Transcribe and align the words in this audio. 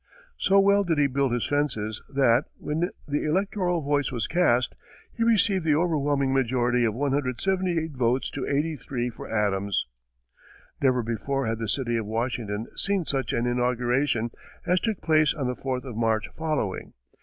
So 0.39 0.59
well 0.59 0.83
did 0.83 0.97
he 0.97 1.05
build 1.05 1.31
his 1.31 1.45
fences 1.45 2.01
that, 2.09 2.45
when 2.57 2.89
the 3.07 3.23
electoral 3.23 3.81
vote 3.83 4.11
was 4.11 4.25
cast, 4.25 4.73
he 5.11 5.23
received 5.23 5.63
the 5.63 5.75
overwhelming 5.75 6.33
majority 6.33 6.83
of 6.85 6.95
178 6.95 7.91
votes 7.91 8.31
to 8.31 8.43
83 8.47 9.11
for 9.11 9.29
Adams. 9.29 9.85
Never 10.81 11.03
before 11.03 11.45
had 11.45 11.59
the 11.59 11.69
city 11.69 11.97
of 11.97 12.07
Washington 12.07 12.65
seen 12.75 13.05
such 13.05 13.31
an 13.31 13.45
inauguration 13.45 14.31
as 14.65 14.79
took 14.79 15.01
place 15.01 15.35
on 15.35 15.45
the 15.45 15.55
fourth 15.55 15.83
of 15.83 15.95
March 15.95 16.29
following. 16.29 16.93